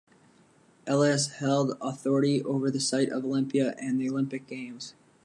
Elis 0.87 1.27
held 1.33 1.77
authority 1.79 2.41
over 2.41 2.71
the 2.71 2.79
site 2.79 3.09
of 3.09 3.23
Olympia 3.23 3.75
and 3.77 4.01
the 4.01 4.09
Olympic 4.09 4.47
games. 4.47 4.95